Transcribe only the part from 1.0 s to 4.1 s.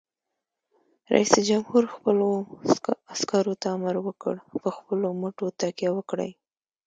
رئیس جمهور خپلو عسکرو ته امر